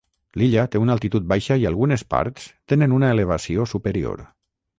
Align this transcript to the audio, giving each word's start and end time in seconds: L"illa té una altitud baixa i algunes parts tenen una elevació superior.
L"illa 0.37 0.61
té 0.75 0.79
una 0.83 0.95
altitud 0.97 1.27
baixa 1.33 1.57
i 1.63 1.67
algunes 1.71 2.05
parts 2.15 2.47
tenen 2.75 2.97
una 2.97 3.13
elevació 3.19 3.69
superior. 3.75 4.27